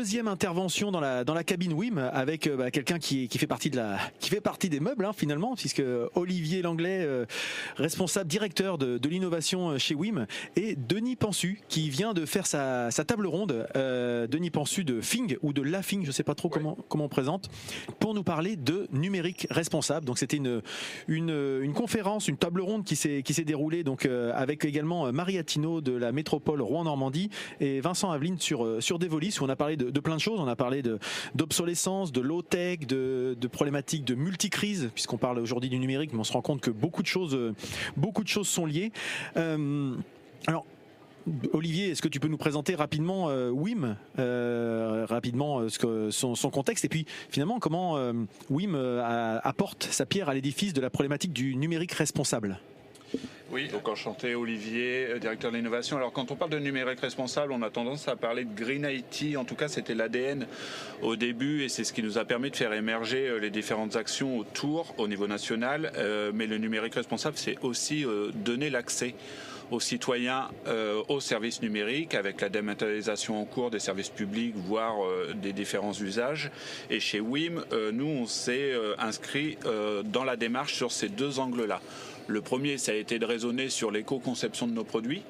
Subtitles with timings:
[0.00, 3.46] deuxième intervention dans la, dans la cabine WIM avec euh, bah, quelqu'un qui, qui, fait
[3.46, 5.82] partie de la, qui fait partie des meubles hein, finalement, puisque
[6.14, 7.26] Olivier Langlais, euh,
[7.76, 10.26] responsable directeur de, de l'innovation chez WIM,
[10.56, 13.68] et Denis Pensu qui vient de faire sa, sa table ronde.
[13.76, 17.04] Euh, Denis Pensu de Fing ou de La Fing, je sais pas trop comment, comment
[17.04, 17.50] on présente,
[17.98, 20.06] pour nous parler de numérique responsable.
[20.06, 20.62] Donc c'était une,
[21.08, 25.36] une, une, conférence, une table ronde qui s'est qui s'est déroulée donc avec également Marie
[25.36, 27.28] Attino de la métropole Rouen-Normandie
[27.60, 30.40] et Vincent Aveline sur sur Devolis où on a parlé de, de plein de choses.
[30.40, 30.82] On a parlé
[31.34, 36.24] d'obsolescence, de, low-tech, de, de, problématiques de multicrise, puisqu'on parle aujourd'hui du numérique, mais on
[36.24, 37.36] se rend compte que beaucoup de choses,
[38.26, 38.92] choses sont liées.
[39.36, 39.94] Euh,
[40.46, 40.64] alors,
[41.52, 46.84] Olivier, est-ce que tu peux nous présenter rapidement euh, WIM, euh, rapidement son, son, contexte,
[46.84, 48.12] et puis finalement comment euh,
[48.48, 48.74] WIM
[49.42, 52.58] apporte sa pierre à l'édifice de la problématique du numérique responsable?
[53.52, 55.96] Oui, donc enchanté Olivier, euh, directeur de l'innovation.
[55.96, 59.36] Alors quand on parle de numérique responsable, on a tendance à parler de Green IT.
[59.36, 60.46] En tout cas, c'était l'ADN
[61.02, 63.96] au début et c'est ce qui nous a permis de faire émerger euh, les différentes
[63.96, 65.90] actions autour au niveau national.
[65.96, 69.14] Euh, mais le numérique responsable, c'est aussi donner l'accès
[69.70, 70.48] aux citoyens
[71.08, 74.96] aux services numériques avec la dématérialisation en cours des services publics, voire
[75.34, 76.50] des différents usages.
[76.90, 79.58] Et chez WIM, nous, on s'est inscrit
[80.04, 81.80] dans la démarche sur ces deux angles-là.
[82.30, 85.24] Le premier, ça a été de raisonner sur l'éco-conception de nos produits.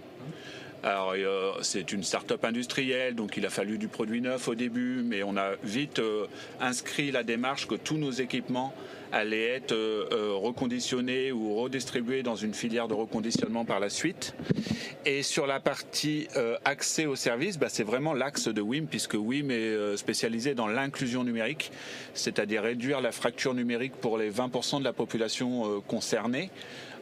[0.83, 5.03] Alors, euh, c'est une start-up industrielle, donc il a fallu du produit neuf au début,
[5.03, 6.27] mais on a vite euh,
[6.59, 8.75] inscrit la démarche que tous nos équipements
[9.13, 14.35] allaient être euh, reconditionnés ou redistribués dans une filière de reconditionnement par la suite.
[15.07, 16.29] Et sur la partie
[16.67, 21.25] accès aux services, bah, c'est vraiment l'axe de WIM, puisque WIM est spécialisé dans l'inclusion
[21.25, 21.73] numérique,
[22.13, 26.51] c'est-à-dire réduire la fracture numérique pour les 20% de la population concernée.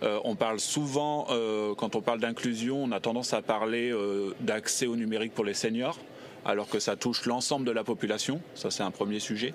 [0.03, 4.35] Euh, on parle souvent, euh, quand on parle d'inclusion, on a tendance à parler euh,
[4.41, 5.99] d'accès au numérique pour les seniors
[6.45, 8.41] alors que ça touche l'ensemble de la population.
[8.55, 9.55] Ça, c'est un premier sujet.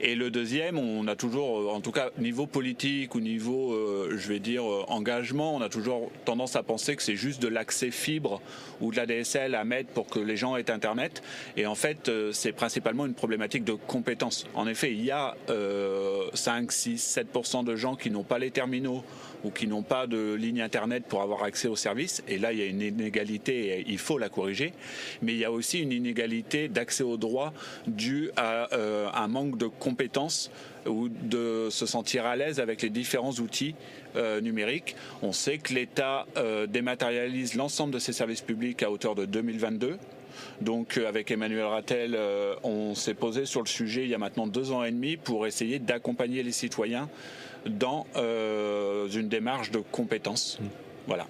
[0.00, 3.76] Et le deuxième, on a toujours, en tout cas, niveau politique ou niveau,
[4.10, 7.90] je vais dire, engagement, on a toujours tendance à penser que c'est juste de l'accès
[7.90, 8.40] fibre
[8.80, 11.22] ou de la DSL à mettre pour que les gens aient Internet.
[11.56, 14.46] Et en fait, c'est principalement une problématique de compétences.
[14.54, 15.36] En effet, il y a
[16.34, 19.04] 5, 6, 7% de gens qui n'ont pas les terminaux
[19.42, 22.22] ou qui n'ont pas de ligne Internet pour avoir accès aux services.
[22.28, 24.72] Et là, il y a une inégalité et il faut la corriger.
[25.22, 26.19] Mais il y a aussi une inégalité
[26.68, 27.52] d'accès aux droits
[28.36, 30.50] à euh, un manque de compétences
[30.86, 33.74] ou de se sentir à l'aise avec les différents outils
[34.16, 34.96] euh, numériques.
[35.22, 39.98] On sait que l'État euh, dématérialise l'ensemble de ses services publics à hauteur de 2022.
[40.60, 42.18] Donc avec Emmanuel Rattel,
[42.62, 45.46] on s'est posé sur le sujet il y a maintenant deux ans et demi pour
[45.46, 47.08] essayer d'accompagner les citoyens
[47.66, 50.58] dans une démarche de compétences.
[50.60, 50.66] Mmh.
[51.08, 51.26] Voilà.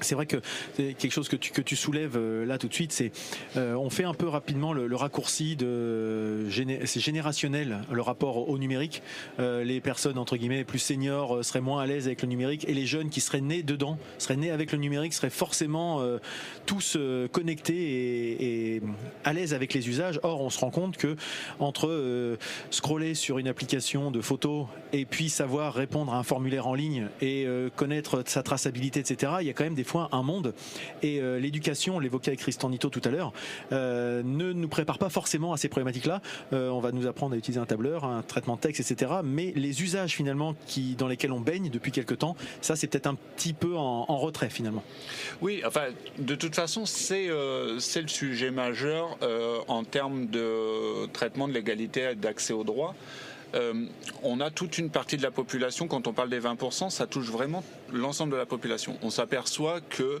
[0.00, 0.36] C'est vrai que
[0.76, 3.12] c'est quelque chose que tu, que tu soulèves euh, là tout de suite, c'est
[3.56, 6.46] euh, on fait un peu rapidement le, le raccourci de
[6.84, 9.02] c'est générationnel le rapport au numérique.
[9.38, 12.68] Euh, les personnes entre guillemets plus seniors euh, seraient moins à l'aise avec le numérique
[12.68, 16.18] et les jeunes qui seraient nés dedans, seraient nés avec le numérique, seraient forcément euh,
[16.66, 16.98] tous
[17.32, 18.82] connectés et, et,
[19.24, 20.20] à l'aise avec les usages.
[20.22, 21.16] Or, on se rend compte que
[21.58, 22.36] entre
[22.70, 27.08] scroller sur une application de photos et puis savoir répondre à un formulaire en ligne
[27.20, 27.46] et
[27.76, 29.34] connaître sa traçabilité, etc.
[29.40, 30.54] Il y a quand même des fois un monde.
[31.02, 33.32] Et euh, l'éducation, on l'évoquait avec Tristan Nito tout à l'heure,
[33.72, 36.20] euh, ne nous prépare pas forcément à ces problématiques-là.
[36.52, 39.12] Euh, on va nous apprendre à utiliser un tableur, un traitement de texte, etc.
[39.24, 43.06] Mais les usages finalement qui, dans lesquels on baigne depuis quelques temps, ça c'est peut-être
[43.06, 44.82] un petit peu en, retrait finalement.
[45.42, 45.88] Oui, enfin,
[46.18, 49.18] de toute façon, c'est le sujet majeur
[49.68, 52.94] en termes de traitement de l'égalité d'accès aux droits
[53.56, 53.86] euh,
[54.22, 57.30] on a toute une partie de la population, quand on parle des 20%, ça touche
[57.30, 58.98] vraiment l'ensemble de la population.
[59.02, 60.20] On s'aperçoit que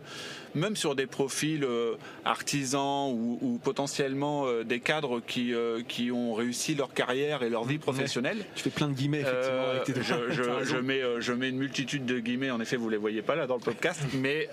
[0.54, 5.52] même sur des profils euh, artisans ou, ou potentiellement euh, des cadres qui,
[5.88, 8.44] qui ont réussi leur carrière et leur vie professionnelle.
[8.54, 10.30] Tu fais plein de guillemets, effectivement.
[10.30, 13.22] Je, je, je, mets, je mets une multitude de guillemets, en effet, vous les voyez
[13.22, 14.48] pas là dans le podcast, mais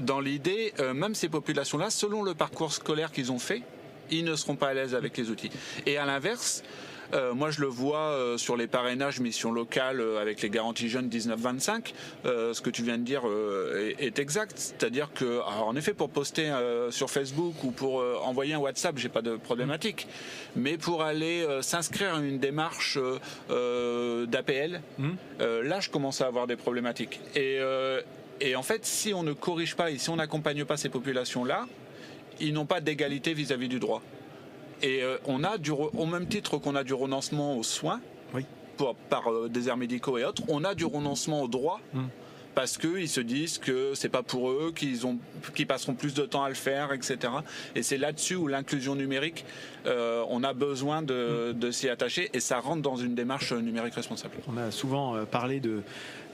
[0.00, 3.62] dans l'idée, même ces populations-là, selon le parcours scolaire qu'ils ont fait,
[4.10, 5.50] ils ne seront pas à l'aise avec les outils.
[5.86, 6.62] Et à l'inverse,
[7.14, 10.88] euh, moi, je le vois euh, sur les parrainages mission locale euh, avec les garanties
[10.88, 11.92] jeunes 19-25.
[12.24, 13.22] Euh, ce que tu viens de dire
[13.76, 14.54] est, est, exact.
[14.56, 16.52] C'est-à-dire que, alors, en effet, pour poster
[16.90, 20.06] sur Facebook ou pour envoyer un WhatsApp, j'ai pas de problématique.
[20.56, 22.98] Mais pour aller s'inscrire à une démarche
[23.48, 25.08] d'APL, mmh.
[25.40, 27.20] là, je commence à avoir des problématiques.
[27.34, 27.58] Et,
[28.40, 31.66] et en fait, si on ne corrige pas et si on n'accompagne pas ces populations-là,
[32.40, 34.02] ils n'ont pas d'égalité vis-à-vis du droit.
[34.82, 38.00] Et euh, on a du, au même titre qu'on a du renoncement aux soins,
[38.34, 38.44] oui.
[38.76, 41.80] pour, par euh, déserts médicaux et autres, on a du renoncement aux droits.
[41.94, 42.06] Mmh
[42.58, 45.18] parce qu'ils se disent que c'est pas pour eux, qu'ils ont,
[45.54, 47.18] qu'ils passeront plus de temps à le faire, etc.
[47.76, 49.44] Et c'est là-dessus où l'inclusion numérique,
[49.86, 53.94] euh, on a besoin de, de s'y attacher et ça rentre dans une démarche numérique
[53.94, 54.34] responsable.
[54.52, 55.82] On a souvent euh, parlé de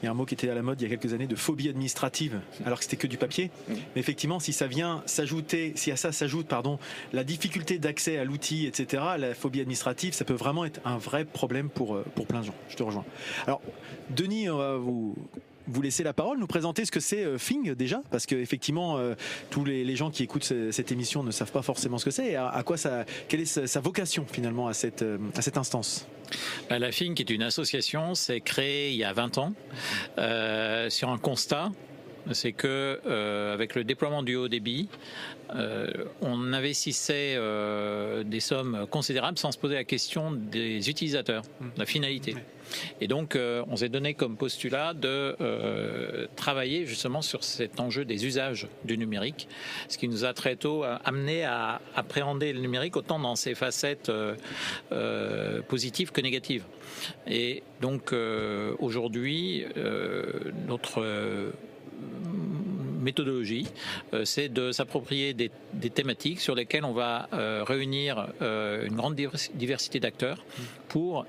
[0.04, 1.26] il y a un mot qui était à la mode il y a quelques années
[1.26, 3.50] de phobie administrative, alors que c'était que du papier.
[3.68, 6.78] Mais effectivement, si ça vient s'ajouter, si à ça s'ajoute, pardon,
[7.14, 11.24] la difficulté d'accès à l'outil, etc., la phobie administrative, ça peut vraiment être un vrai
[11.24, 12.54] problème pour, euh, pour plein de gens.
[12.68, 13.06] Je te rejoins.
[13.46, 13.62] Alors,
[14.10, 15.14] Denis, on va vous
[15.66, 18.98] vous laisser la parole, nous présenter ce que c'est euh, Fing déjà, parce que effectivement
[18.98, 19.14] euh,
[19.50, 22.32] tous les, gens qui écoutent cette émission ne savent pas forcément ce que c'est.
[22.32, 25.04] Et à, quoi ça, quelle est sa, vocation finalement à cette
[25.36, 26.06] à cette instance?
[26.68, 29.52] Bah, La FING est une association, c'est créé il y a 20 ans
[30.18, 31.70] euh, sur un constat
[32.32, 34.88] c'est que euh, avec le déploiement du haut débit,
[35.54, 35.90] euh,
[36.22, 37.38] on investissait
[38.24, 42.34] des sommes considérables sans se poser la question des utilisateurs, de la finalité.
[43.00, 45.36] Et donc, on s'est donné comme postulat de
[46.36, 49.48] travailler justement sur cet enjeu des usages du numérique,
[49.88, 54.10] ce qui nous a très tôt amené à appréhender le numérique autant dans ses facettes
[55.68, 56.64] positives que négatives.
[57.26, 58.14] Et donc,
[58.78, 59.64] aujourd'hui,
[60.66, 61.52] notre
[63.04, 63.66] méthodologie,
[64.12, 65.50] euh, c'est de s'approprier des,
[65.90, 69.14] thématiques sur lesquelles on va euh, réunir euh, une grande
[69.54, 70.44] diversité d'acteurs
[70.88, 71.26] pour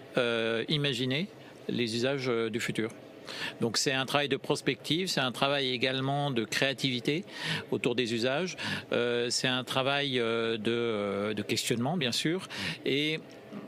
[0.70, 1.28] imaginer
[1.68, 2.90] les usages du futur.
[3.60, 7.26] Donc c'est un travail de prospective, c'est un travail également de créativité
[7.72, 8.56] autour des usages,
[9.30, 10.58] c'est un travail de,
[11.34, 12.48] de, questionnement bien sûr,
[12.86, 13.20] et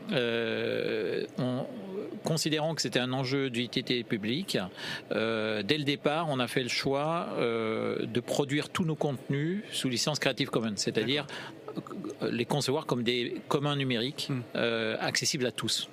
[0.09, 1.65] on,
[2.27, 4.57] considérant que c'était un enjeu d'utilité publique,
[5.11, 9.63] euh, dès le départ, on a fait le choix euh, de produire tous nos contenus
[9.71, 11.25] sous licence Creative Commons, c'est-à-dire
[12.29, 14.41] les concevoir comme des communs numériques hmm.
[14.55, 15.89] euh, accessibles à tous.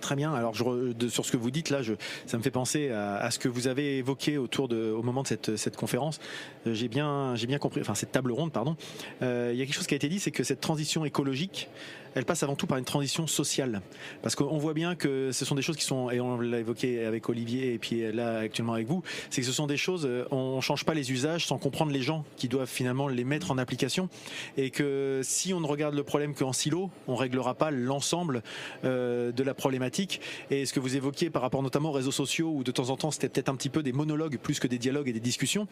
[0.00, 0.34] Très bien.
[0.34, 1.94] Alors, je, sur ce que vous dites là, je,
[2.26, 5.28] ça me fait penser à, ce que vous avez évoqué autour de, au moment de
[5.28, 6.18] cette, cette conférence.
[6.66, 8.76] J'ai bien, j'ai bien compris, enfin cette table ronde, pardon.
[9.20, 11.68] il y a quelque chose qui a été dit, c'est que cette transition écologique,
[12.14, 13.82] elle passe avant tout par une transition sociale.
[14.22, 17.04] Parce qu'on voit bien que ce sont des choses qui sont, et on l'a évoqué
[17.04, 20.24] avec Olivier et puis là actuellement avec vous, c'est que ce sont des choses, euh,
[20.30, 23.58] on change pas les usages sans comprendre les gens qui doivent finalement les mettre en
[23.58, 24.08] application.
[24.56, 28.42] Et que si on ne regarde le problème qu'en silo, on réglera pas l'ensemble
[28.84, 30.20] euh, de la problématique.
[30.50, 32.96] Et ce que vous évoquiez par rapport notamment aux réseaux sociaux, où de temps en
[32.96, 35.66] temps c'était peut-être un petit peu des monologues plus que des dialogues et des discussions.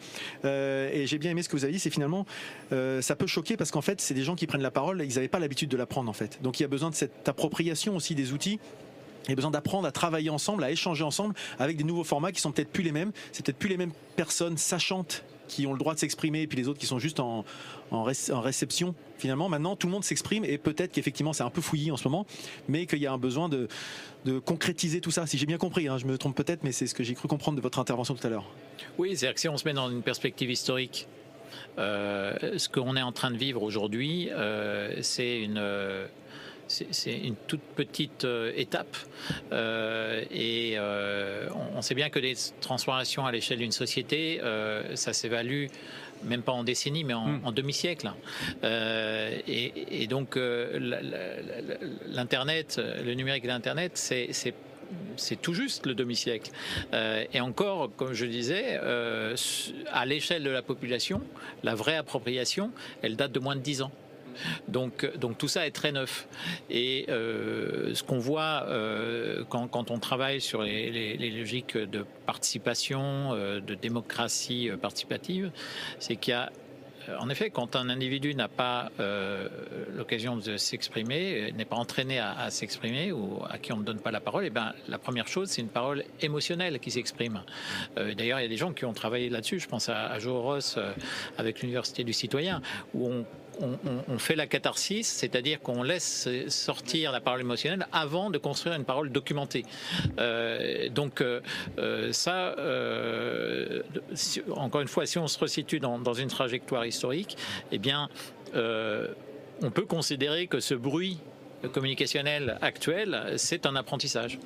[0.45, 2.25] Euh, et j'ai bien aimé ce que vous avez dit, c'est finalement,
[2.69, 5.27] ça peut choquer parce qu'en fait, c'est des gens qui prennent la parole, ils n'avaient
[5.27, 6.30] pas l'habitude de la prendre en fait.
[6.41, 8.59] Donc il y a besoin de cette appropriation aussi des outils.
[9.25, 12.31] Il y a besoin d'apprendre à travailler ensemble, à échanger ensemble avec des nouveaux formats
[12.31, 13.11] qui sont peut-être plus les mêmes.
[13.31, 16.57] C'est peut-être plus les mêmes personnes sachantes qui ont le droit de s'exprimer et puis
[16.57, 17.43] les autres qui sont juste en,
[17.91, 18.95] réception.
[19.17, 22.07] Finalement, maintenant, tout le monde s'exprime et peut-être qu'effectivement, c'est un peu fouillis en ce
[22.07, 22.25] moment,
[22.69, 23.67] mais qu'il y a un besoin de,
[24.45, 25.27] concrétiser tout ça.
[25.27, 27.27] Si j'ai bien compris, hein, je me trompe peut-être, mais c'est ce que j'ai cru
[27.27, 28.45] comprendre de votre intervention tout à l'heure.
[28.97, 31.07] Oui, c'est-à-dire que si on se met dans une perspective historique,
[31.77, 35.57] euh, ce qu'on est en train de vivre aujourd'hui, euh, c'est une
[36.91, 38.97] c'est une toute petite euh, étape.
[39.51, 44.39] Euh, et euh, on, sait bien que les transformations à l'échelle d'une société,
[44.95, 45.67] ça s'évalue
[46.23, 47.51] même pas en décennies, mais en, hmm.
[47.51, 48.11] demi-siècle.
[48.63, 50.35] et, donc,
[52.07, 54.29] l'Internet, le numérique et l'Internet, c'est
[55.15, 56.51] c'est tout juste le demi-siècle.
[56.93, 58.77] et encore, comme je disais,
[59.91, 61.21] à l'échelle de la population,
[61.63, 63.91] la vraie appropriation, elle date de moins de 10 ans.
[64.67, 66.27] Donc, donc tout ça est très neuf.
[66.69, 73.59] Et euh, ce qu'on voit euh, quand, on travaille sur les, logiques de participation, euh,
[73.59, 75.51] de démocratie participative,
[75.99, 76.51] c'est qu'il y a
[77.19, 78.91] en effet, quand un individu n'a pas
[79.95, 84.11] l'occasion de s'exprimer, n'est pas entraîné à, s'exprimer ou à qui on ne donne pas
[84.11, 87.41] la parole, et eh ben, la première chose, c'est une parole émotionnelle qui s'exprime.
[87.95, 89.59] D'ailleurs, il y a des gens qui ont travaillé là-dessus.
[89.59, 90.77] Je pense à, à Joe Ross
[91.39, 92.61] avec l'Université du Citoyen,
[92.93, 93.25] où on
[94.07, 98.85] on, fait la catharsis, c'est-à-dire qu'on laisse sortir la parole émotionnelle avant de construire une
[98.85, 99.65] parole documentée.
[100.19, 101.41] Euh, donc euh,
[101.79, 102.55] euh, ça,
[104.55, 107.37] encore une fois, si on se resitue dans, dans une trajectoire historique,
[107.71, 108.09] eh bien,
[108.53, 111.19] on peut considérer que ce bruit
[111.73, 114.39] communicationnel actuel, c'est un apprentissage.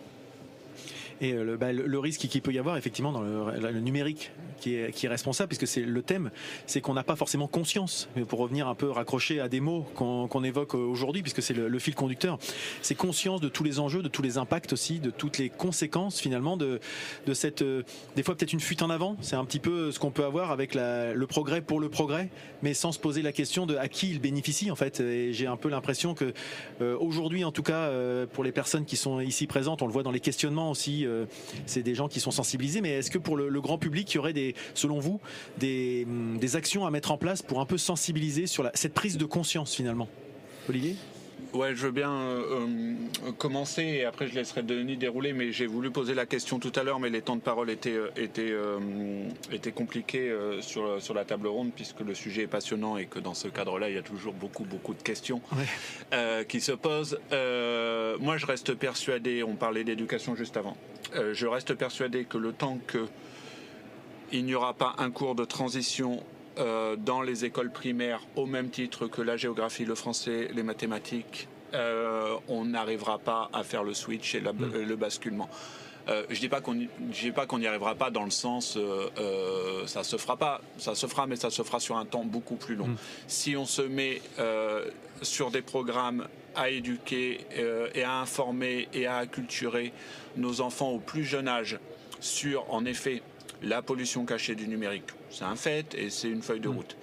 [1.22, 5.06] Et bah, le, risque qu'il peut y avoir effectivement dans le numérique qui est, qui
[5.06, 6.32] est responsable, puisque c'est le thème,
[6.66, 9.86] c'est qu'on n'a pas forcément conscience, mais pour revenir un peu raccrocher à des mots
[9.96, 12.38] qu'on évoque aujourd'hui, puisque c'est le, fil conducteur,
[12.82, 16.20] c'est conscience de tous les enjeux, de tous les impacts aussi, de toutes les conséquences
[16.20, 16.80] finalement de,
[17.26, 17.84] de cette, euh,
[18.16, 20.52] des fois peut-être une fuite en avant, c'est un petit peu ce qu'on peut avoir
[20.52, 22.30] avec la, le progrès pour le progrès,
[22.64, 25.00] mais sans se poser la question de à qui il bénéficie en fait.
[25.00, 26.34] Et j'ai un peu l'impression que
[26.82, 29.94] euh, aujourd'hui, en tout cas, euh, pour les personnes qui sont ici présentes, on le
[29.94, 31.28] voit dans les questionnements aussi aussi,
[31.66, 32.82] c'est des gens qui sont sensibilisés.
[32.82, 35.20] Mais est-ce que pour le, grand public, il y aurait des, selon vous,
[35.58, 39.18] des, hum, des actions à mettre en place pour un peu sensibiliser sur cette prise
[39.18, 40.08] de conscience finalement?
[40.70, 40.96] Olivier?
[41.56, 42.66] Ouais, je veux bien euh,
[43.24, 46.74] euh, commencer et après je laisserai Denis dérouler, mais j'ai voulu poser la question tout
[46.76, 48.54] à l'heure, mais les temps de parole étaient, euh, étaient,
[49.54, 53.34] étaient compliqués sur, sur la table ronde puisque le sujet est passionnant et que dans
[53.34, 55.42] ce cadre-là, il y a toujours beaucoup, beaucoup de questions
[56.50, 57.18] qui se posent.
[57.32, 60.76] moi, je reste persuadé, on parlait d'éducation juste avant,
[61.14, 63.08] je reste persuadé que le temps que
[64.32, 66.22] il n'y aura pas un cours de transition
[66.58, 71.48] euh, dans les écoles primaires au même titre que la géographie, le français, les mathématiques,
[71.74, 74.84] euh, on n'arrivera pas à faire le switch et mm.
[74.88, 75.50] le basculement.
[76.08, 78.78] Euh, je dis pas qu'on dis pas qu'on n'y arrivera pas dans le sens
[79.88, 82.56] ça se fera pas, ça se fera, mais ça se fera sur un temps beaucoup
[82.56, 82.88] plus long.
[82.88, 82.98] Mm.
[83.28, 84.22] Si on se met
[85.22, 87.42] sur des programmes à éduquer
[87.94, 89.92] et à informer et à acculturer
[90.38, 91.80] nos enfants au plus jeune âge
[92.22, 93.22] sur, en effet,
[93.62, 96.76] la pollution cachée du numérique, c'est un fait et c'est une feuille de mm.
[96.76, 96.98] route.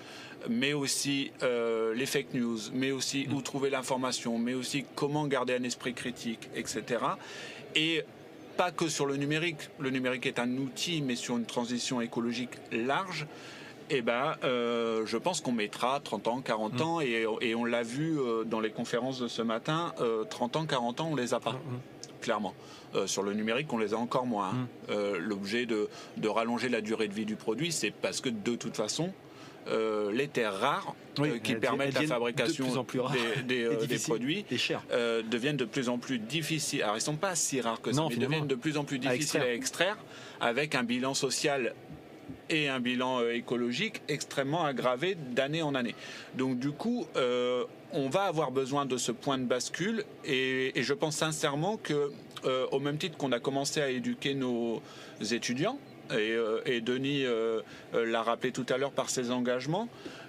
[0.49, 3.35] Mais aussi euh, les fake news, mais aussi mm.
[3.35, 7.01] où trouver l'information, mais aussi comment garder un esprit critique, etc.
[7.75, 8.05] Et
[8.57, 9.71] pas que sur le numérique.
[9.79, 13.27] Le numérique est un outil, mais sur une transition écologique large.
[13.95, 16.83] Eh ben, euh, je pense qu'on mettra 30 ans, 40 mm.
[16.83, 19.95] ans, et, on l'a vu euh, dans les conférences de ce matin,
[20.31, 21.61] 30 ans, 40 ans, on les a pas,
[22.23, 22.55] clairement.
[22.95, 24.69] Euh, sur le numérique, on les a encore moins.
[24.89, 25.89] Euh, l'objet de,
[26.25, 29.13] rallonger la durée de vie du produit, c'est parce que de toute façon,
[29.69, 30.95] euh, les terres rares
[31.45, 32.67] qui permettent la fabrication
[33.47, 34.45] des, produits
[35.31, 36.83] deviennent de plus en plus difficiles.
[36.83, 38.99] Alors, ils ne sont pas si rares que ça, mais deviennent de plus en plus
[38.99, 39.99] difficiles à extraire,
[40.41, 41.75] avec un bilan social
[42.51, 45.95] et un bilan écologique extrêmement aggravé d'année en année.
[46.35, 47.07] Donc du coup,
[47.93, 52.11] on va avoir besoin de ce point de bascule et, et je pense sincèrement que
[52.45, 54.83] euh, au même titre qu'on a commencé à éduquer nos
[55.31, 55.79] étudiants,
[56.11, 57.63] et, euh, Denis euh,
[57.95, 59.89] l'a rappelé tout à l'heure par ses engagements,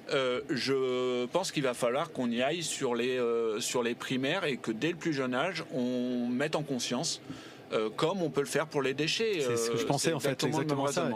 [0.09, 3.19] je pense qu'il va falloir qu'on y aille sur les,
[3.59, 7.21] sur les primaires et que dès le plus jeune âge, on mette en conscience,
[7.95, 9.39] comme on peut le faire pour les déchets.
[9.39, 11.09] C'est ce que je pensais en fait, exactement ça.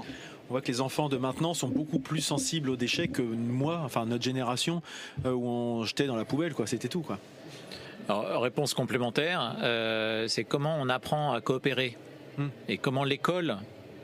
[0.49, 3.81] On voit que les enfants de maintenant sont beaucoup plus sensibles aux déchets que moi,
[3.83, 4.81] enfin notre génération,
[5.25, 6.67] où on jetait dans la poubelle, quoi.
[6.67, 7.19] C'était tout, quoi.
[8.09, 11.97] Alors, réponse complémentaire, euh, c'est comment on apprend à coopérer
[12.37, 12.47] hmm.
[12.69, 13.57] et comment l'école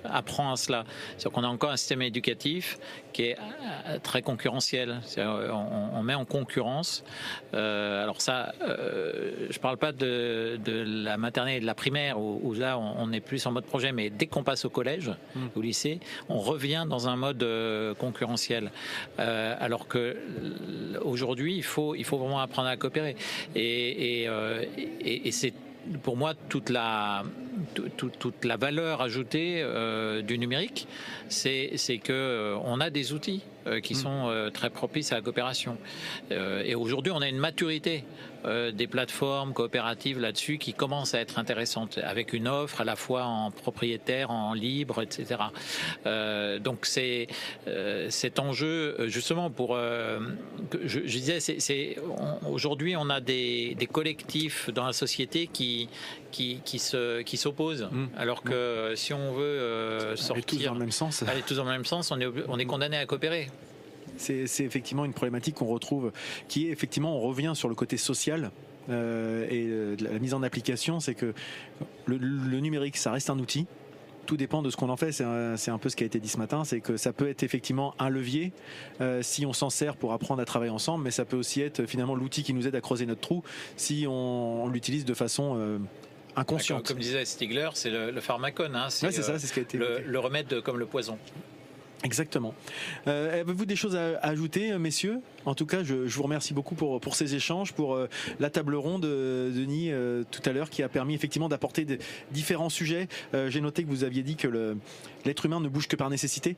[0.06, 0.86] apprend à cela.
[1.18, 2.78] C'est qu'on a encore un système éducatif
[3.12, 3.38] qui est
[3.88, 5.00] euh, très concurrentiel.
[5.18, 7.04] On, on, met en concurrence.
[7.54, 12.20] Euh, alors ça, euh, je parle pas de, de, la maternelle et de la primaire
[12.20, 15.48] où, là on, est plus en mode projet, mais dès qu'on passe au collège, hmm.
[15.56, 17.46] au lycée, on revient dans un mode
[18.00, 18.72] concurrentiel.
[19.20, 20.18] Euh, alors que
[21.04, 23.16] aujourd'hui, il faut, il faut vraiment apprendre à coopérer.
[23.56, 24.30] Et, et,
[24.76, 25.54] et, et c'est
[26.02, 27.24] pour moi toute la
[27.74, 30.88] toute, la valeur ajoutée euh, du numérique,
[31.30, 33.98] c'est que euh, on a des outils euh, qui mm.
[33.98, 35.78] sont très propices à la coopération.
[36.32, 38.04] et aujourd'hui, on a une maturité
[38.74, 43.24] des plateformes coopératives là-dessus qui commencent à être intéressantes, avec une offre à la fois
[43.24, 45.44] en propriétaire, en libre, etc.
[46.60, 47.28] donc c'est
[48.10, 51.96] cet enjeu justement pour je, disais, c'est
[52.46, 55.88] aujourd'hui on a des, des collectifs dans la société qui
[56.34, 57.88] qui, qui se qui s'opposent.
[57.92, 58.06] Mmh.
[58.18, 58.96] Alors que mmh.
[58.96, 61.72] si on veut euh, sortir, aller tous dans le même sens, aller tous dans le
[61.72, 63.50] même sens, on est on est condamné à coopérer.
[64.18, 66.12] C'est effectivement une problématique qu'on retrouve,
[66.48, 68.52] qui est effectivement, on revient sur le côté social.
[68.90, 71.34] Euh, et euh, la mise en application, c'est que
[72.06, 73.66] le, numérique, ça reste un outil,
[74.26, 75.12] tout dépend de ce qu'on en fait.
[75.12, 77.44] C'est un, peu ce qui a été dit ce matin, c'est que ça peut être
[77.44, 78.52] effectivement un levier
[79.22, 82.14] si on s'en sert pour apprendre à travailler ensemble, mais ça peut aussi être finalement
[82.14, 83.42] l'outil qui nous aide à creuser notre trou
[83.78, 85.80] si on, l'utilise de façon
[86.36, 86.88] inconsciente.
[86.88, 88.76] Comme, disait Stigler, c'est le, le, pharmacone.
[88.76, 91.18] Hein, c'est ça, c'est ce qui a été le, le remède comme le poison.
[92.04, 92.54] Exactement.
[93.08, 95.22] Euh, Avez-vous des choses à, ajouter, messieurs?
[95.46, 98.08] En tout cas, je, je, vous remercie beaucoup pour, pour ces échanges, pour euh,
[98.40, 101.86] la table ronde, euh, Denis, euh, tout à l'heure, qui a permis effectivement d'apporter
[102.32, 103.08] différents sujets.
[103.34, 104.76] J'ai noté que vous aviez dit que
[105.26, 106.56] l'être humain ne bouge que par nécessité,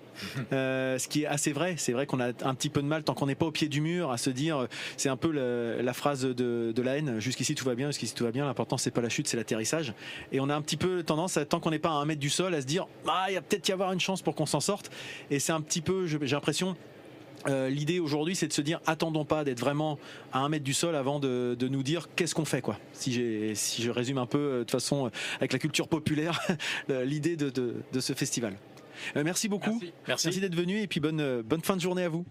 [0.52, 1.76] ce qui est assez vrai.
[1.78, 3.68] C'est vrai qu'on a un petit peu de mal, tant qu'on n'est pas au pied
[3.68, 7.20] du mur, à se dire, c'est un peu la, la phrase de, de, la haine,
[7.20, 9.94] jusqu'ici tout va bien, jusqu'ici tout va bien, l'important c'est pas la chute, c'est l'atterrissage.
[10.32, 12.30] Et on a un petit peu tendance, tant qu'on n'est pas à un mètre du
[12.30, 14.46] sol, à se dire, ah, il y a peut-être y avoir une chance pour qu'on
[14.46, 14.92] s'en sorte.
[15.32, 16.76] Et c'est un petit peu, j'ai l'impression,
[17.48, 20.00] euh, l'idée aujourd'hui, c'est de se dire attendons pas d'être vraiment
[20.32, 22.80] à un mètre du sol avant de, nous dire qu'est-ce qu'on fait quoi.
[22.94, 26.42] Si, si je résume un peu euh, de façon euh, avec la culture populaire
[26.90, 28.56] l'idée de, ce festival.
[29.16, 29.80] merci beaucoup.
[30.08, 30.42] Merci, merci.
[30.42, 32.26] d'être venu et puis bonne, bonne fin de journée à vous.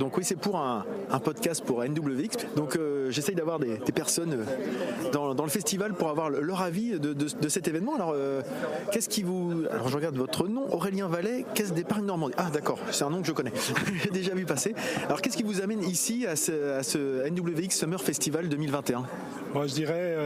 [0.00, 0.24] Donc oui.
[0.24, 0.84] C'est pour un,
[1.22, 2.54] podcast pour NWX.
[2.56, 2.78] Donc
[3.10, 4.44] j'essaye d'avoir des, personnes
[5.12, 7.94] dans, le festival pour avoir leur avis de, cet événement.
[7.94, 8.14] Alors
[8.92, 9.64] qu'est-ce qui vous...
[9.70, 12.34] Alors je regarde votre nom, Aurélien Vallet, Caisse d'épargne Normandie.
[12.36, 13.52] Ah d'accord, c'est un nom que je connais.
[14.02, 14.74] J'ai déjà vu passer.
[15.06, 19.04] Alors qu'est-ce qui vous amène ici à ce, à ce NWX Summer Festival 2021
[19.52, 20.16] Moi je dirais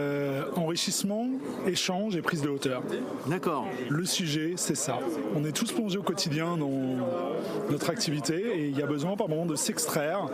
[0.55, 1.27] enrichissement,
[1.67, 2.83] échange et prise de hauteur.
[3.27, 3.67] D'accord.
[3.89, 4.99] Le sujet, c'est ça.
[5.35, 6.97] On est tous plongés au quotidien dans
[7.69, 10.27] notre activité et il y a besoin par moment de s'extraire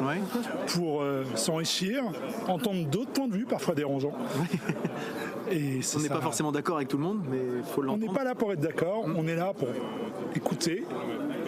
[0.68, 2.04] pour euh, s'enrichir,
[2.48, 4.14] entendre d'autres points de vue, parfois dérangeants.
[5.52, 8.06] Et on n'est pas forcément d'accord avec tout le monde, mais il faut l'entendre.
[8.08, 9.68] On n'est pas là pour être d'accord, on est là pour
[10.36, 10.86] écouter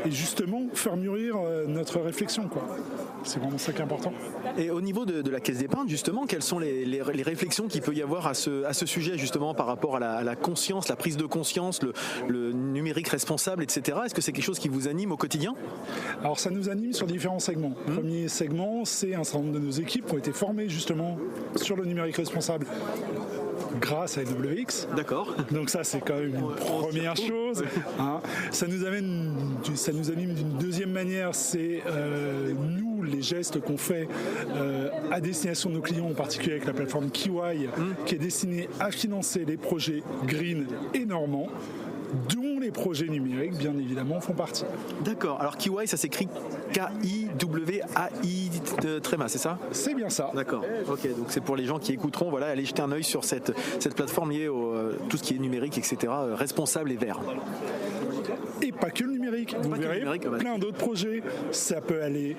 [0.06, 2.48] et justement faire mûrir euh, notre réflexion.
[2.48, 2.64] Quoi.
[3.24, 4.14] C'est vraiment ça qui est important.
[4.58, 8.02] Et au niveau de, la caisse d'épargne, justement, quelles sont les, réflexions qu'il peut y
[8.02, 11.26] avoir à ce, à ce sujet, justement, par rapport à la, conscience, la prise de
[11.26, 11.80] conscience,
[12.28, 13.98] le, numérique responsable, etc.
[14.06, 15.56] Est-ce que c'est quelque chose qui vous anime au quotidien?
[16.22, 17.74] Alors, ça nous anime sur différents segments.
[17.88, 17.96] Mmh.
[17.96, 21.18] premier segment, c'est un certain nombre de nos équipes qui ont été formées, justement,
[21.56, 22.68] sur le numérique responsable
[23.80, 24.88] grâce à WX.
[24.96, 25.36] D'accord.
[25.52, 27.64] Donc ça c'est quand même une première chose.
[28.00, 28.22] Hein.
[28.52, 29.36] Ça nous amène,
[29.76, 34.08] ça nous anime d'une deuxième manière, c'est euh, nous les gestes qu'on fait
[34.56, 38.06] euh, à destination de nos clients, en particulier avec la plateforme Kiwai, mmh.
[38.06, 41.50] qui est destinée à financer les projets green et normands
[42.30, 44.66] dont les projets numériques, bien évidemment, font partie.
[45.04, 45.40] D'accord.
[45.42, 46.28] Alors Kiwai, ça s'écrit
[46.74, 48.50] K-I-W-A-I
[49.02, 49.58] tréma, c'est ça?
[49.72, 50.32] C'est bien ça.
[50.34, 50.64] D'accord.
[50.90, 53.54] Ok, donc c'est pour les gens qui écouteront, voilà, allez jeter un œil sur cette,
[53.80, 57.20] cette plateforme liée à euh, tout ce qui est numérique, etc., euh, responsable et vert.
[58.62, 59.56] Et pas que le numérique.
[59.62, 61.22] Vous verrez, plein d'autres projets.
[61.52, 62.36] Ça peut aller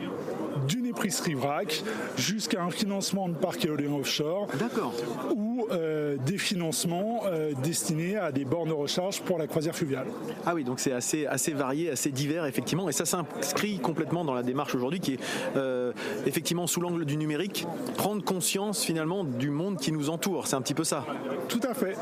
[0.68, 1.82] d'une épicerie vrac
[2.16, 4.48] jusqu'à un financement de parcs éoliens offshore.
[4.58, 4.94] D'accord.
[5.34, 10.06] Ou euh, des financements euh, destinés à des bornes de recharge pour la croisière fluviale.
[10.46, 12.88] Ah oui, donc c'est assez, assez varié, assez divers, effectivement.
[12.88, 15.20] Et ça s'inscrit complètement dans la démarche aujourd'hui qui est
[15.56, 15.92] euh,
[16.26, 20.46] effectivement sous l'angle du numérique, prendre conscience finalement du monde qui nous entoure.
[20.46, 21.04] C'est un petit peu ça.
[21.48, 21.96] Tout à fait.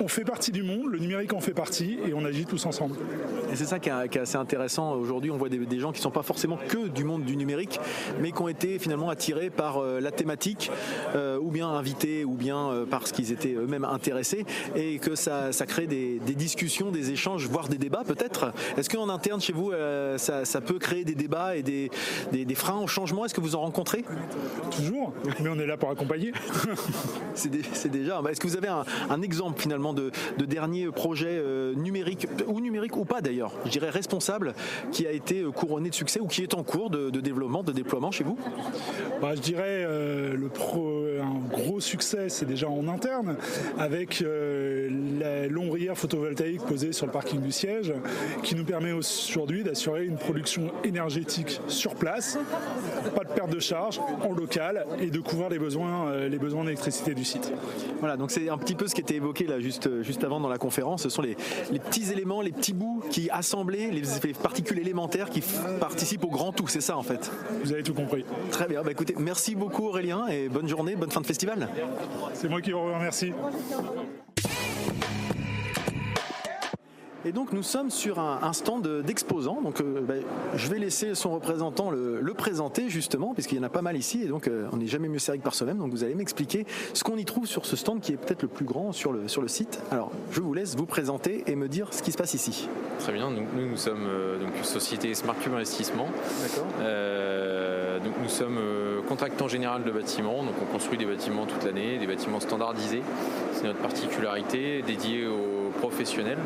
[0.00, 2.96] On fait partie du monde, le numérique en fait partie et on agit tous ensemble.
[3.52, 4.92] Et c'est ça qui est, assez intéressant.
[4.92, 7.78] Aujourd'hui, on voit des, gens qui ne sont pas forcément que du monde du numérique,
[8.20, 10.70] mais qui ont été finalement attirés par euh, la thématique,
[11.14, 14.44] euh, ou bien invités, ou bien euh, parce qu'ils étaient eux-mêmes intéressés,
[14.74, 18.52] et que ça, crée des, discussions, des échanges, voire des débats peut-être.
[18.76, 19.72] Est-ce qu'en interne chez vous,
[20.16, 21.90] ça, peut créer des débats et des,
[22.54, 23.24] freins au changement?
[23.24, 24.04] Est-ce que vous en rencontrez?
[24.70, 26.32] Toujours, mais on est là pour accompagner.
[27.34, 28.22] c'est déjà.
[28.28, 31.42] Est-ce que vous avez un, exemple finalement de, de dernier projet
[31.76, 34.54] numérique, ou numérique ou pas d'ailleurs, je dirais responsable,
[34.92, 37.72] qui a été euh, couronné de succès ou qui est en cours de, développement, de
[37.72, 38.38] déploiement chez vous?
[39.20, 40.50] Bah, Je dirais euh, le
[41.20, 43.36] un gros succès, c'est déjà en interne,
[43.78, 47.92] avec euh, la lombrière photovoltaïque posée sur le parking du siège,
[48.42, 52.38] qui nous permet aujourd'hui d'assurer une production énergétique sur place,
[53.14, 57.14] pas de perte de charge, en local, et de couvrir les besoins, les besoins d'électricité
[57.14, 57.52] du site.
[58.00, 60.48] Voilà, donc c'est un petit peu ce qui était évoqué là juste, juste avant dans
[60.48, 61.36] la conférence, ce sont les,
[61.70, 65.42] les petits éléments, les petits bouts qui assemblés, les particules élémentaires qui
[65.80, 67.30] participent au grand tout, c'est ça en fait?
[67.64, 68.24] Vous avez tout compris.
[68.50, 71.68] Très bien, bah écoutez, merci beaucoup Aurélien et bonne journée, bonne fin de festival.
[72.34, 73.32] C'est moi qui vous remercie.
[77.26, 79.60] Et donc nous sommes sur un, stand d'exposants.
[79.60, 80.14] Donc euh, bah,
[80.54, 84.22] je vais laisser son représentant le, présenter justement, puisqu'il y en a pas mal ici.
[84.22, 85.78] Et donc euh, on n'est jamais mieux servi que par soi-même.
[85.78, 88.48] Donc vous allez m'expliquer ce qu'on y trouve sur ce stand qui est peut-être le
[88.48, 89.80] plus grand sur le, sur le site.
[89.90, 92.68] Alors je vous laisse vous présenter et me dire ce qui se passe ici.
[93.00, 93.28] Très bien.
[93.30, 96.06] nous, nous sommes euh, donc une société Smart Cube Investissement.
[96.42, 96.64] D'accord.
[98.04, 98.60] donc nous sommes
[99.08, 100.44] contractant général de bâtiments.
[100.44, 103.02] Donc on construit des bâtiments toute l'année, des bâtiments standardisés.
[103.52, 106.38] C'est notre particularité dédiée aux professionnels,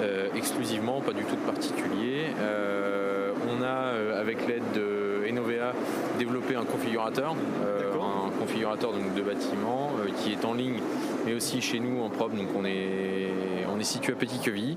[0.00, 2.26] euh, exclusivement, pas du tout de particuliers.
[2.40, 5.72] Euh, on a, euh, avec l'aide de Enovea,
[6.18, 10.80] développé un configurateur, un configurateur donc, de bâtiment qui est en ligne,
[11.24, 12.36] mais aussi chez nous en propre.
[12.36, 13.28] Donc on est,
[13.72, 14.76] on est situé à Petit-Queville.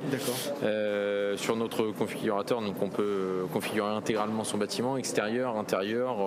[1.37, 6.17] Sur notre configurateur, donc on peut configurer intégralement son bâtiment, extérieur, intérieur,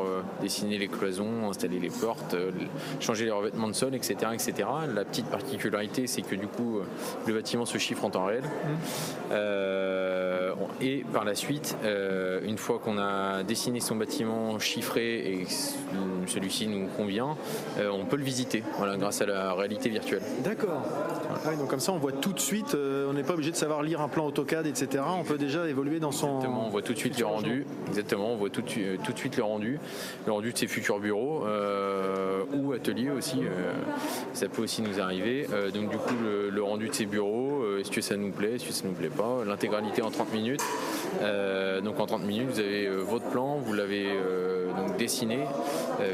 [0.40, 2.37] dessiner les cloisons, installer les portes,
[3.01, 4.68] changer les revêtements de sol, etc., etc.
[4.94, 6.81] La petite particularité, c'est que du coup,
[7.27, 8.44] le bâtiment se chiffre en temps réel.
[9.33, 10.47] Euh,
[10.80, 15.46] et par la suite, euh, une fois qu'on a dessiné son bâtiment chiffré et
[16.26, 17.37] celui-ci nous convient,
[17.78, 20.42] euh, on peut le visiter voilà, grâce à la réalité virtuelle virtuel.
[20.44, 20.82] D'accord.
[21.44, 23.56] Ah donc comme ça, on voit tout de suite, euh, on n'est pas obligé de
[23.56, 25.02] savoir lire un plan AutoCAD, etc.
[25.18, 26.37] On peut déjà évoluer dans son.
[26.37, 27.66] Exactement, on voit tout de suite le rendu.
[27.88, 29.78] Exactement, on voit tout de, suite, tout de suite le rendu.
[30.26, 33.40] Le rendu de ses futurs bureaux euh, ou ateliers aussi.
[33.42, 33.72] euh,
[34.32, 35.46] ça peut aussi nous arriver.
[35.52, 38.30] Euh, donc du coup, le, le rendu de ses bureaux, euh, est-ce que ça nous
[38.30, 39.44] plaît, est-ce que ça nous plaît pas.
[39.46, 40.38] L'intégralité en 30 minutes.
[41.22, 44.66] Euh, donc en 30 minutes, vous avez euh, votre plan, vous l'avez euh,
[44.98, 45.40] dessiné,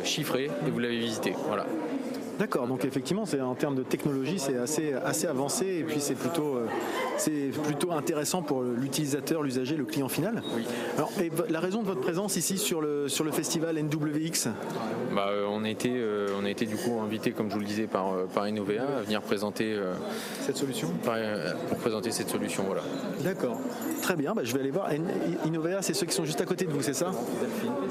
[0.03, 1.35] chiffré et vous l'avez visité.
[1.47, 1.67] Voilà.
[2.39, 6.17] D'accord, donc effectivement, c'est en termes de technologie, c'est assez, assez avancé et puis c'est
[6.17, 6.59] plutôt,
[7.19, 10.43] c'est plutôt intéressant pour l'utilisateur, l'usager, le client final.
[10.57, 10.63] Oui.
[10.97, 14.49] Alors, et la raison de votre présence ici sur le, sur le festival NWX
[15.15, 17.61] Bah, euh, on, a été, euh, on a été du coup invité, comme je vous
[17.61, 19.93] le disais, par, euh, par Innovea à venir présenter, euh,
[20.43, 20.89] cette solution?
[21.05, 21.15] par-
[21.69, 22.65] pour présenter cette solution.
[22.67, 22.83] Voilà.
[23.21, 23.59] D'accord,
[24.03, 24.89] très bien, bah, je vais aller voir.
[25.45, 27.11] Innovea, c'est ceux qui sont juste à côté de vous, c'est ça?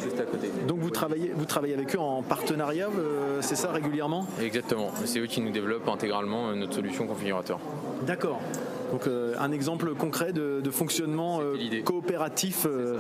[0.01, 0.49] Juste à côté.
[0.67, 4.27] Donc vous travaillez, vous travaillez avec eux en partenariat, euh, c'est ça régulièrement?
[4.41, 4.91] Exactement.
[5.05, 7.59] C'est eux qui nous développent intégralement notre solution configurateur.
[8.05, 8.39] D'accord.
[8.93, 12.67] Donc euh, un exemple concret de, de fonctionnement euh, coopératif.
[12.67, 12.99] euh.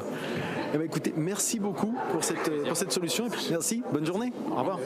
[0.73, 3.27] Eh ben, écoutez, merci beaucoup pour cette, pour cette solution.
[3.27, 4.33] Et puis, merci, bonne journée.
[4.51, 4.79] Au revoir.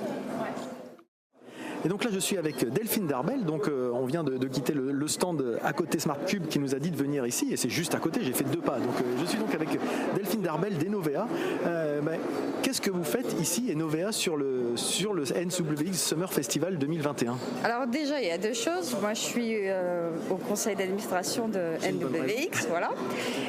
[1.86, 3.46] Et donc là, je suis avec Delphine Darbel.
[3.46, 6.60] Donc, euh, on vient de, de quitter le, le stand à côté Smart Cube qui
[6.60, 7.48] nous a dit de venir ici.
[7.54, 8.20] Et c'est juste à côté.
[8.24, 8.78] J'ai fait deux pas.
[8.78, 9.70] Donc, euh, je suis donc avec
[10.14, 11.26] Delphine Darbel d'Enovea.
[11.66, 12.20] Euh, ben,
[12.68, 17.88] Qu'est-ce que vous faites ici, Enovea, sur le, sur le NWX Summer Festival 2021 Alors
[17.88, 18.94] déjà, il y a deux choses.
[19.00, 22.90] Moi, je suis euh, au conseil d'administration de NWX, voilà.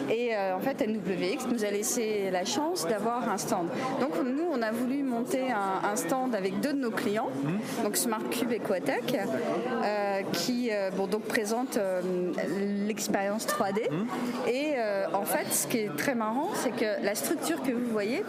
[0.08, 3.66] Et euh, en fait, NWX nous a laissé la chance d'avoir un stand.
[4.00, 7.82] Donc nous, on a voulu monter un, un stand avec deux de nos clients, Mmh.
[7.82, 9.16] donc SmartCube et Quatec,
[9.84, 12.00] euh, qui bon, donc présentent euh,
[12.86, 13.90] l'expérience 3D.
[13.90, 14.48] Mmh.
[14.48, 14.74] Et
[15.12, 18.22] en fait, ce qui est très marrant, c'est que la structure que vous voyez,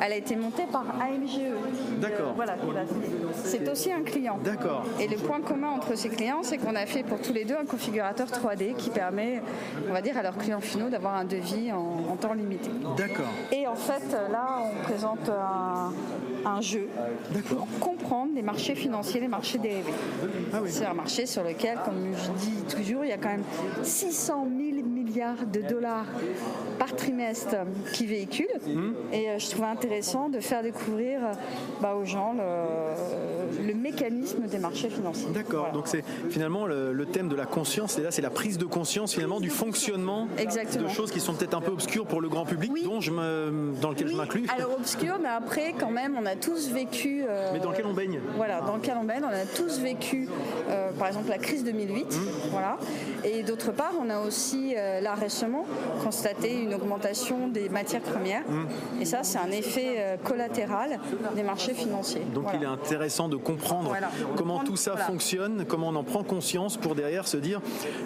[0.00, 2.00] elle a été montée par AMGE.
[2.00, 2.32] D'accord.
[2.34, 2.54] Voilà,
[3.44, 4.38] c'est aussi un client.
[4.44, 4.84] D'accord.
[5.00, 7.56] Et le point commun entre ces clients, c'est qu'on a fait pour tous les deux
[7.56, 9.42] un configurateur 3D qui permet,
[9.88, 12.70] on va dire, à leurs clients finaux d'avoir un devis en, en temps limité.
[12.96, 13.26] D'accord.
[13.50, 15.92] Et en fait, là, on présente un,
[16.48, 16.88] un jeu
[17.48, 19.92] pour comprendre les marchés financiers, les marchés dérivés.
[20.52, 20.68] Ah oui.
[20.70, 23.44] C'est un marché sur lequel, comme je dis toujours, il y a quand même
[23.82, 24.51] 600 000
[25.12, 26.06] milliards de dollars
[26.78, 27.56] par trimestre
[27.92, 28.46] qui véhiculent.
[28.66, 28.92] Mmh.
[29.12, 31.32] Et euh, je trouvais intéressant de faire découvrir euh,
[31.80, 35.28] bah, aux gens le, le mécanisme des marchés financiers.
[35.34, 35.60] D'accord.
[35.60, 35.74] Voilà.
[35.74, 37.98] Donc c'est finalement le, le thème de la conscience.
[37.98, 40.84] Et là, c'est la prise de conscience finalement du fonctionnement Exactement.
[40.88, 42.82] de choses qui sont peut-être un peu obscures pour le grand public, Oui.
[42.84, 44.46] dont je me, dans lequel je m'inclus.
[44.56, 47.24] Alors obscur, mais après, quand même, on a tous vécu.
[47.28, 48.20] euh, Mais dans lequel on baigne?
[48.36, 49.22] Voilà, dans lequel on baigne.
[49.24, 50.28] On a tous vécu,
[50.68, 52.04] euh, par exemple, la crise 2008.
[52.04, 52.18] Mmh.
[52.50, 52.78] Voilà.
[53.24, 55.64] Et d'autre part, on a aussi, euh, là récemment,
[56.02, 58.42] constaté une augmentation des matières premières.
[58.48, 59.00] Mmh.
[59.02, 60.98] Et ça, c'est un effet collatéral
[61.34, 62.22] des marchés financiers.
[62.34, 62.58] Donc Voilà.
[62.58, 64.08] il est intéressant de comprendre Voilà.
[64.36, 65.06] comment Comprendre, tout ça voilà.
[65.06, 67.60] fonctionne, comment on en prend conscience pour derrière se dire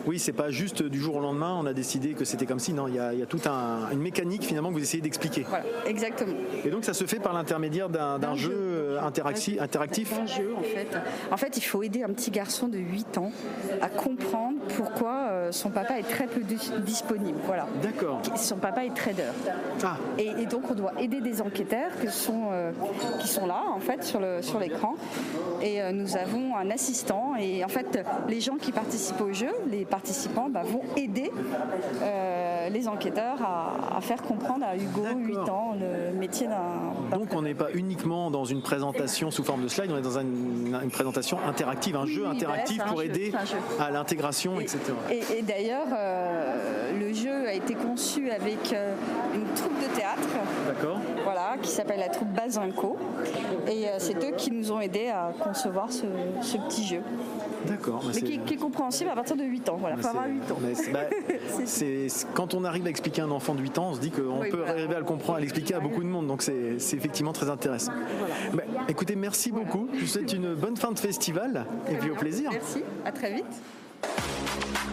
[0.07, 2.73] oui c'est pas juste du jour au lendemain on a décidé que c'était comme si
[2.73, 5.03] non il y a, il y a toute un- une mécanique finalement que vous essayez
[5.03, 5.45] d'expliquer.
[5.49, 6.35] Voilà, exactement.
[6.65, 8.53] Et donc ça se fait par l'intermédiaire d'un jeu jeu.
[8.55, 10.13] euh, interacti- interactif.
[10.19, 10.89] un jeu en fait.
[11.31, 13.33] En fait, il faut aider un petit garçon de 8 ans
[13.81, 17.39] à comprendre pourquoi son papa est très peu dis- disponible.
[17.47, 17.67] Voilà.
[17.83, 18.21] D'accord.
[18.37, 19.25] Son papa est trader.
[19.85, 22.73] Ah, Et, et donc on doit aider des enquêteurs que sont, euh,
[23.21, 24.95] qui sont là en fait sur le sur l'écran.
[25.63, 29.51] Et euh, nous avons un assistant et en fait les gens qui participent au jeu,
[29.71, 31.31] les participants bah, vont aider
[32.03, 35.19] euh, les enquêteurs à, à faire comprendre à Hugo, D'accord.
[35.45, 37.17] 8 ans, le métier d'un.
[37.17, 40.19] donc on n'est pas uniquement dans une présentation sous forme de slide, on est dans
[40.19, 43.33] une, une présentation interactive, un Oui, jeu interactif un pour jeu, aider
[43.81, 44.79] à l'intégration, Et- etc.
[45.11, 48.95] Et, et d'ailleurs, euh, le jeu a été conçu avec euh,
[49.35, 50.29] une troupe de théâtre,
[50.67, 50.99] D'accord.
[51.25, 52.97] voilà, qui s'appelle la troupe Bazinco.
[53.69, 56.07] Et euh, c'est eux qui nous ont aidés à concevoir ce,
[56.41, 57.01] ce petit jeu.
[57.67, 57.97] D'accord.
[57.99, 59.77] Bah, Mais c'est- qui, qui est compréhensible à partir de 8 ans.
[59.79, 60.59] Voilà, Mais avoir c'est- 8 ans.
[60.61, 61.01] mais bah,
[61.67, 64.11] C'est- quand on arrive à expliquer à un enfant de 8 ans, on se dit
[64.11, 64.73] qu'on Oui, peut voilà.
[64.73, 66.27] arriver à le comprendre, à l'expliquer à beaucoup de monde.
[66.29, 67.93] Donc c'est c'est effectivement très intéressant.
[68.55, 69.89] Bah, écoutez, merci beaucoup.
[69.95, 72.51] Je vous souhaite une bonne fin de festival et puis au plaisir.
[72.53, 74.86] Merci, à très vite.